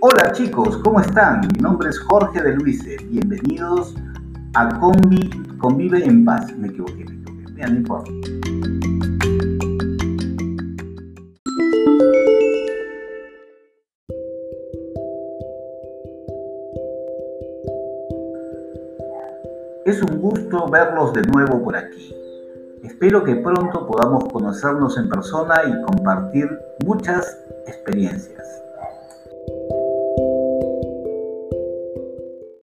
[0.00, 1.40] Hola chicos, ¿cómo están?
[1.40, 2.98] Mi nombre es Jorge de Luise.
[3.10, 3.96] Bienvenidos
[4.54, 5.28] a Convi,
[5.58, 6.56] Convive en Paz.
[6.56, 7.52] Me equivoqué, me equivoqué.
[7.52, 8.10] Mira, no importa.
[19.84, 22.14] Es un gusto verlos de nuevo por aquí.
[22.84, 26.48] Espero que pronto podamos conocernos en persona y compartir
[26.84, 28.47] muchas experiencias.